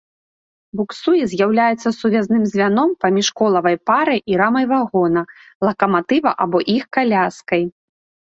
[0.77, 5.21] Буксуе з'яўляецца сувязным звяном паміж колавай парай і рамай вагона,
[5.69, 7.63] лакаматыва або іх каляскай.